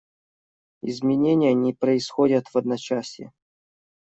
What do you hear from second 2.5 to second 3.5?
одночасье.